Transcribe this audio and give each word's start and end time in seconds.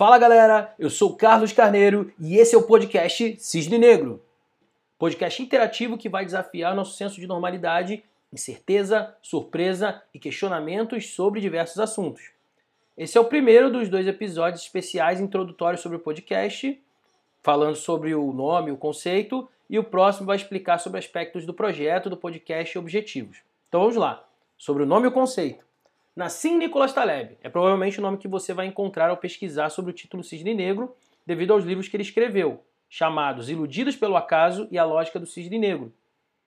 Fala 0.00 0.16
galera, 0.16 0.74
eu 0.78 0.88
sou 0.88 1.14
Carlos 1.14 1.52
Carneiro 1.52 2.10
e 2.18 2.38
esse 2.38 2.54
é 2.54 2.58
o 2.58 2.62
podcast 2.62 3.36
Cisne 3.38 3.76
Negro. 3.76 4.24
Podcast 4.98 5.42
interativo 5.42 5.98
que 5.98 6.08
vai 6.08 6.24
desafiar 6.24 6.74
nosso 6.74 6.96
senso 6.96 7.20
de 7.20 7.26
normalidade, 7.26 8.02
incerteza, 8.32 9.14
surpresa 9.20 10.02
e 10.14 10.18
questionamentos 10.18 11.10
sobre 11.10 11.38
diversos 11.38 11.78
assuntos. 11.78 12.30
Esse 12.96 13.18
é 13.18 13.20
o 13.20 13.26
primeiro 13.26 13.70
dos 13.70 13.90
dois 13.90 14.06
episódios 14.06 14.62
especiais 14.62 15.20
introdutórios 15.20 15.82
sobre 15.82 15.98
o 15.98 16.00
podcast, 16.00 16.82
falando 17.42 17.76
sobre 17.76 18.14
o 18.14 18.32
nome, 18.32 18.70
o 18.70 18.78
conceito, 18.78 19.46
e 19.68 19.78
o 19.78 19.84
próximo 19.84 20.28
vai 20.28 20.36
explicar 20.36 20.78
sobre 20.78 20.98
aspectos 20.98 21.44
do 21.44 21.52
projeto, 21.52 22.08
do 22.08 22.16
podcast 22.16 22.74
e 22.74 22.78
objetivos. 22.78 23.42
Então 23.68 23.82
vamos 23.82 23.96
lá, 23.96 24.24
sobre 24.56 24.82
o 24.82 24.86
nome 24.86 25.04
e 25.04 25.08
o 25.08 25.12
conceito. 25.12 25.62
Nassim 26.20 26.58
Nicolas 26.58 26.92
Taleb 26.92 27.38
é 27.42 27.48
provavelmente 27.48 27.98
o 27.98 28.02
nome 28.02 28.18
que 28.18 28.28
você 28.28 28.52
vai 28.52 28.66
encontrar 28.66 29.08
ao 29.08 29.16
pesquisar 29.16 29.70
sobre 29.70 29.90
o 29.90 29.94
título 29.94 30.22
Cisne 30.22 30.52
Negro, 30.52 30.94
devido 31.24 31.54
aos 31.54 31.64
livros 31.64 31.88
que 31.88 31.96
ele 31.96 32.02
escreveu, 32.02 32.62
chamados 32.90 33.48
Iludidos 33.48 33.96
pelo 33.96 34.18
Acaso 34.18 34.68
e 34.70 34.76
a 34.76 34.84
Lógica 34.84 35.18
do 35.18 35.24
Cisne 35.24 35.58
Negro. 35.58 35.94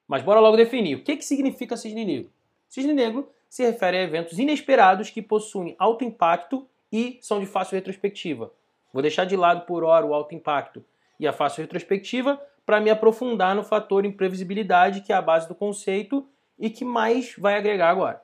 Mas 0.08 0.22
bora 0.22 0.40
logo 0.40 0.55
definir 0.55 0.98
o 0.98 1.04
que, 1.04 1.17
que 1.17 1.26
significa 1.26 1.76
cisne 1.76 2.05
negro. 2.05 2.31
Cisne 2.70 2.94
negro 2.94 3.28
se 3.50 3.64
refere 3.64 3.98
a 3.98 4.04
eventos 4.04 4.38
inesperados 4.38 5.09
que 5.09 5.23
possuem 5.23 5.76
alto 5.80 6.03
impacto 6.03 6.67
e 6.92 7.17
são 7.20 7.40
de 7.40 7.48
fácil 7.48 7.73
retrospectiva. 7.73 8.52
Vou 8.94 9.02
deixar 9.02 9.26
de 9.26 9.36
lado 9.36 9.66
por 9.66 9.84
hora 9.84 10.05
o 10.05 10.14
alto 10.14 10.36
impacto 10.36 10.86
e 11.20 11.26
a 11.26 11.34
fácil 11.34 11.64
retrospectiva 11.64 12.40
para 12.64 12.80
me 12.80 12.92
aprofundar 12.92 13.55
no 13.55 13.64
fator 13.64 14.05
imprevisibilidade, 14.05 15.02
que 15.02 15.12
é 15.12 15.16
a 15.16 15.22
base 15.22 15.48
do 15.48 15.55
conceito 15.55 16.28
e 16.59 16.70
que 16.70 16.86
mais 16.86 17.34
vai 17.40 17.55
agregar 17.55 17.90
agora. 17.90 18.22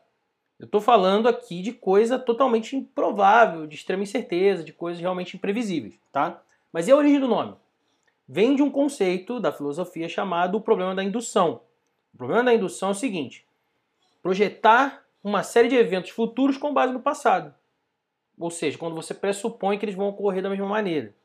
Eu 0.59 0.66
estou 0.66 0.81
falando 0.81 1.30
aqui 1.30 1.62
de 1.62 1.72
coisa 1.72 2.20
totalmente 2.20 2.76
improvável, 2.76 3.66
de 3.66 3.76
extrema 3.76 4.04
incerteza, 4.04 4.62
de 4.62 4.73
coisas 4.73 4.99
realmente 4.99 5.38
imprevisíveis, 5.38 5.98
tá? 6.12 6.41
Mas 6.72 6.88
e 6.88 6.91
a 6.91 6.95
origem 6.98 7.20
do 7.20 7.30
nome? 7.30 7.55
Vem 8.27 8.55
de 8.55 8.62
um 8.62 8.70
conceito 8.70 9.40
da 9.40 9.54
filosofia 9.54 10.10
chamado 10.10 10.55
o 10.55 10.62
problema 10.62 10.93
da 10.93 11.04
indução. 11.04 11.62
O 12.13 12.18
problema 12.18 12.43
da 12.43 12.54
indução 12.54 12.90
é 12.90 12.91
o 12.91 12.96
seguinte: 12.96 13.48
projetar 14.21 15.05
uma 15.24 15.43
série 15.43 15.70
de 15.70 15.76
eventos 15.76 16.12
futuros 16.12 16.57
com 16.57 16.73
base 16.73 16.91
no 16.91 16.99
passado. 16.99 17.54
Ou 18.38 18.51
seja, 18.51 18.77
quando 18.77 18.96
você 18.96 19.13
pressupõe 19.13 19.77
que 19.77 19.85
eles 19.85 19.96
vão 19.96 20.10
ocorrer 20.10 20.44
da 20.44 20.49
mesma 20.49 20.68
maneira. 20.68 21.16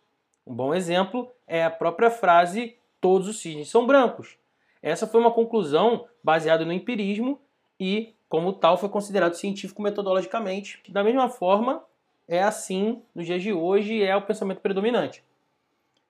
Um 0.46 0.54
bom 0.54 0.72
exemplo 0.74 1.30
é 1.46 1.64
a 1.64 1.70
própria 1.70 2.10
frase 2.10 2.76
todos 3.00 3.28
os 3.28 3.40
cisnes 3.40 3.68
são 3.68 3.86
brancos. 3.86 4.38
Essa 4.80 5.06
foi 5.06 5.20
uma 5.20 5.30
conclusão 5.30 6.06
baseada 6.22 6.64
no 6.64 6.72
empirismo 6.72 7.40
e 7.78 8.14
como 8.28 8.52
tal, 8.52 8.76
foi 8.76 8.88
considerado 8.88 9.34
científico 9.34 9.82
metodologicamente. 9.82 10.80
Da 10.88 11.04
mesma 11.04 11.28
forma, 11.28 11.84
é 12.26 12.42
assim 12.42 13.02
nos 13.14 13.26
dias 13.26 13.42
de 13.42 13.52
hoje 13.52 14.02
é 14.02 14.16
o 14.16 14.22
pensamento 14.22 14.60
predominante. 14.60 15.22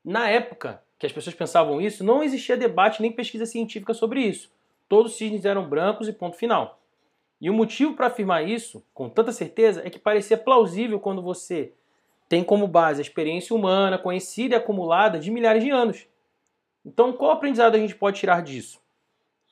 Na 0.04 0.28
época 0.28 0.82
que 0.98 1.06
as 1.06 1.12
pessoas 1.12 1.34
pensavam 1.34 1.80
isso, 1.80 2.02
não 2.04 2.22
existia 2.22 2.56
debate 2.56 3.02
nem 3.02 3.12
pesquisa 3.12 3.44
científica 3.44 3.92
sobre 3.92 4.20
isso. 4.20 4.50
Todos 4.88 5.12
os 5.12 5.18
cisnes 5.18 5.44
eram 5.44 5.68
brancos 5.68 6.08
e 6.08 6.12
ponto 6.12 6.36
final. 6.36 6.80
E 7.40 7.50
o 7.50 7.54
motivo 7.54 7.94
para 7.94 8.06
afirmar 8.06 8.48
isso, 8.48 8.82
com 8.94 9.08
tanta 9.08 9.32
certeza, 9.32 9.82
é 9.84 9.90
que 9.90 9.98
parecia 9.98 10.38
plausível 10.38 10.98
quando 11.00 11.20
você 11.20 11.72
tem 12.28 12.42
como 12.42 12.66
base 12.66 13.00
a 13.00 13.02
experiência 13.02 13.54
humana, 13.54 13.98
conhecida 13.98 14.54
e 14.54 14.58
acumulada 14.58 15.18
de 15.18 15.30
milhares 15.30 15.62
de 15.62 15.70
anos. 15.70 16.06
Então, 16.86 17.12
qual 17.12 17.32
aprendizado 17.32 17.74
a 17.74 17.78
gente 17.78 17.94
pode 17.94 18.18
tirar 18.18 18.42
disso? 18.42 18.80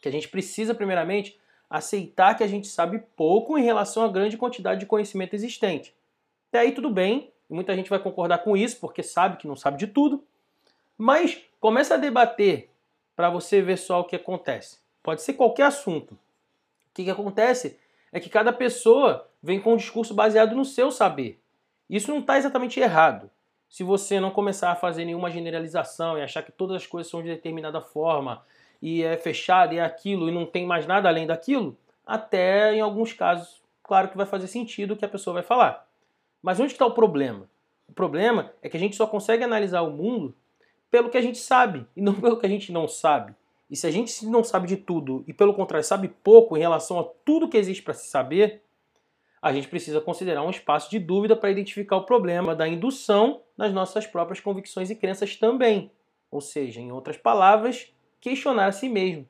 Que 0.00 0.08
a 0.08 0.12
gente 0.12 0.28
precisa, 0.28 0.74
primeiramente, 0.74 1.38
aceitar 1.72 2.34
que 2.36 2.44
a 2.44 2.46
gente 2.46 2.68
sabe 2.68 3.02
pouco 3.16 3.56
em 3.56 3.64
relação 3.64 4.04
à 4.04 4.08
grande 4.08 4.36
quantidade 4.36 4.80
de 4.80 4.86
conhecimento 4.86 5.34
existente. 5.34 5.94
Até 6.50 6.60
aí 6.60 6.72
tudo 6.72 6.90
bem, 6.90 7.32
muita 7.48 7.74
gente 7.74 7.88
vai 7.88 7.98
concordar 7.98 8.38
com 8.38 8.54
isso, 8.54 8.78
porque 8.78 9.02
sabe 9.02 9.38
que 9.38 9.48
não 9.48 9.56
sabe 9.56 9.78
de 9.78 9.86
tudo, 9.86 10.22
mas 10.98 11.40
começa 11.58 11.94
a 11.94 11.96
debater 11.96 12.68
para 13.16 13.30
você 13.30 13.62
ver 13.62 13.78
só 13.78 14.00
o 14.00 14.04
que 14.04 14.16
acontece. 14.16 14.78
Pode 15.02 15.22
ser 15.22 15.32
qualquer 15.32 15.64
assunto. 15.64 16.12
O 16.12 16.94
que, 16.94 17.04
que 17.04 17.10
acontece 17.10 17.78
é 18.12 18.20
que 18.20 18.28
cada 18.28 18.52
pessoa 18.52 19.26
vem 19.42 19.58
com 19.58 19.72
um 19.72 19.76
discurso 19.76 20.12
baseado 20.12 20.54
no 20.54 20.64
seu 20.64 20.90
saber. 20.90 21.40
Isso 21.88 22.10
não 22.10 22.18
está 22.18 22.36
exatamente 22.36 22.78
errado. 22.78 23.30
Se 23.68 23.82
você 23.82 24.20
não 24.20 24.30
começar 24.30 24.70
a 24.70 24.76
fazer 24.76 25.06
nenhuma 25.06 25.30
generalização 25.30 26.18
e 26.18 26.22
achar 26.22 26.42
que 26.42 26.52
todas 26.52 26.76
as 26.76 26.86
coisas 26.86 27.10
são 27.10 27.22
de 27.22 27.28
determinada 27.28 27.80
forma 27.80 28.44
e 28.82 29.04
é 29.04 29.16
fechado 29.16 29.72
e 29.72 29.78
é 29.78 29.82
aquilo 29.82 30.28
e 30.28 30.32
não 30.32 30.44
tem 30.44 30.66
mais 30.66 30.86
nada 30.86 31.08
além 31.08 31.26
daquilo, 31.26 31.78
até 32.04 32.74
em 32.74 32.80
alguns 32.80 33.12
casos, 33.12 33.62
claro 33.82 34.08
que 34.08 34.16
vai 34.16 34.26
fazer 34.26 34.48
sentido 34.48 34.94
o 34.94 34.96
que 34.96 35.04
a 35.04 35.08
pessoa 35.08 35.34
vai 35.34 35.42
falar. 35.44 35.88
Mas 36.42 36.58
onde 36.58 36.72
está 36.72 36.84
o 36.84 36.92
problema? 36.92 37.48
O 37.88 37.92
problema 37.92 38.52
é 38.60 38.68
que 38.68 38.76
a 38.76 38.80
gente 38.80 38.96
só 38.96 39.06
consegue 39.06 39.44
analisar 39.44 39.82
o 39.82 39.90
mundo 39.90 40.34
pelo 40.90 41.08
que 41.08 41.16
a 41.16 41.22
gente 41.22 41.38
sabe 41.38 41.86
e 41.96 42.02
não 42.02 42.14
pelo 42.14 42.36
que 42.36 42.44
a 42.44 42.48
gente 42.48 42.72
não 42.72 42.88
sabe. 42.88 43.34
E 43.70 43.76
se 43.76 43.86
a 43.86 43.90
gente 43.90 44.26
não 44.26 44.42
sabe 44.42 44.66
de 44.66 44.76
tudo 44.76 45.24
e, 45.26 45.32
pelo 45.32 45.54
contrário, 45.54 45.86
sabe 45.86 46.08
pouco 46.08 46.56
em 46.56 46.60
relação 46.60 46.98
a 46.98 47.04
tudo 47.24 47.48
que 47.48 47.56
existe 47.56 47.82
para 47.82 47.94
se 47.94 48.08
saber, 48.08 48.62
a 49.40 49.52
gente 49.52 49.68
precisa 49.68 50.00
considerar 50.00 50.42
um 50.42 50.50
espaço 50.50 50.90
de 50.90 50.98
dúvida 50.98 51.34
para 51.34 51.50
identificar 51.50 51.96
o 51.96 52.04
problema 52.04 52.54
da 52.54 52.68
indução 52.68 53.40
nas 53.56 53.72
nossas 53.72 54.06
próprias 54.06 54.40
convicções 54.40 54.90
e 54.90 54.94
crenças 54.94 55.36
também. 55.36 55.90
Ou 56.30 56.40
seja, 56.40 56.80
em 56.80 56.92
outras 56.92 57.16
palavras, 57.16 57.91
questionar 58.22 58.66
a 58.66 58.72
si 58.72 58.88
mesmo. 58.88 59.28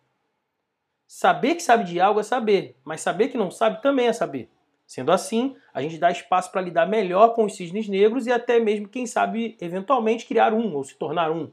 Saber 1.08 1.56
que 1.56 1.62
sabe 1.62 1.84
de 1.84 1.98
algo 1.98 2.20
é 2.20 2.22
saber, 2.22 2.76
mas 2.84 3.00
saber 3.00 3.28
que 3.28 3.36
não 3.36 3.50
sabe 3.50 3.82
também 3.82 4.06
é 4.06 4.12
saber. 4.12 4.48
Sendo 4.86 5.10
assim, 5.10 5.56
a 5.72 5.80
gente 5.80 5.98
dá 5.98 6.10
espaço 6.10 6.52
para 6.52 6.60
lidar 6.60 6.86
melhor 6.86 7.34
com 7.34 7.44
os 7.44 7.56
cisnes 7.56 7.88
negros 7.88 8.26
e 8.26 8.32
até 8.32 8.60
mesmo, 8.60 8.88
quem 8.88 9.06
sabe, 9.06 9.56
eventualmente 9.60 10.26
criar 10.26 10.52
um 10.52 10.74
ou 10.74 10.84
se 10.84 10.94
tornar 10.94 11.32
um. 11.32 11.50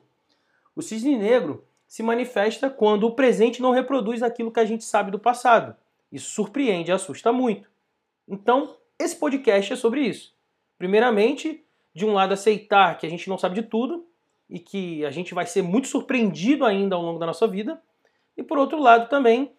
O 0.76 0.82
cisne 0.82 1.18
negro 1.18 1.66
se 1.88 2.04
manifesta 2.04 2.70
quando 2.70 3.06
o 3.06 3.16
presente 3.16 3.62
não 3.62 3.72
reproduz 3.72 4.22
aquilo 4.22 4.52
que 4.52 4.60
a 4.60 4.66
gente 4.66 4.84
sabe 4.84 5.10
do 5.10 5.20
passado. 5.20 5.76
Isso 6.12 6.32
surpreende 6.32 6.92
e 6.92 6.94
assusta 6.94 7.32
muito. 7.32 7.70
Então, 8.28 8.76
esse 8.98 9.16
podcast 9.16 9.72
é 9.72 9.76
sobre 9.76 10.02
isso. 10.02 10.36
Primeiramente, 10.78 11.64
de 11.94 12.06
um 12.06 12.14
lado, 12.14 12.34
aceitar 12.34 12.98
que 12.98 13.08
a 13.08 13.10
gente 13.10 13.30
não 13.30 13.38
sabe 13.38 13.56
de 13.56 13.64
tudo, 13.64 14.06
e 14.50 14.60
que 14.60 15.06
a 15.06 15.12
gente 15.12 15.34
vai 15.34 15.46
ser 15.46 15.62
muito 15.62 15.88
surpreendido 15.88 16.66
ainda 16.66 16.96
ao 16.96 17.02
longo 17.02 17.20
da 17.20 17.26
nossa 17.26 17.48
vida. 17.48 17.80
E 18.36 18.42
por 18.42 18.58
outro 18.58 18.80
lado 18.80 19.10
também 19.10 19.52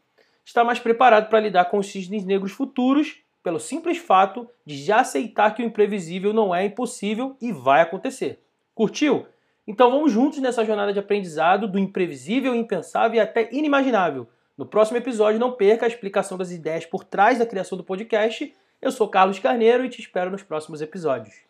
estar 0.45 0.65
mais 0.65 0.79
preparado 0.79 1.29
para 1.29 1.41
lidar 1.41 1.67
com 1.67 1.79
os 1.79 1.87
cisnes 1.87 2.25
negros 2.25 2.53
futuros, 2.53 3.19
pelo 3.43 3.61
simples 3.61 3.99
fato 3.99 4.49
de 4.67 4.77
já 4.77 5.01
aceitar 5.01 5.55
que 5.55 5.63
o 5.63 5.65
imprevisível 5.65 6.33
não 6.33 6.55
é 6.55 6.65
impossível 6.65 7.37
e 7.41 7.53
vai 7.53 7.81
acontecer. 7.81 8.41
Curtiu? 8.75 9.27
Então 9.67 9.91
vamos 9.91 10.13
juntos 10.13 10.41
nessa 10.41 10.65
jornada 10.65 10.93
de 10.93 10.99
aprendizado 10.99 11.69
do 11.69 11.79
imprevisível, 11.79 12.55
impensável 12.55 13.19
e 13.19 13.21
até 13.21 13.49
inimaginável. 13.53 14.27
No 14.59 14.67
próximo 14.67 14.99
episódio 14.99 15.41
não 15.41 15.53
perca 15.53 15.87
a 15.87 15.89
explicação 15.89 16.37
das 16.37 16.51
ideias 16.51 16.85
por 16.85 17.05
trás 17.05 17.39
da 17.39 17.47
criação 17.47 17.79
do 17.79 17.85
podcast. 17.85 18.53
Eu 18.83 18.91
sou 18.91 19.09
Carlos 19.09 19.39
Carneiro 19.39 19.85
e 19.85 19.89
te 19.89 20.01
espero 20.01 20.31
nos 20.31 20.43
próximos 20.43 20.83
episódios. 20.83 21.50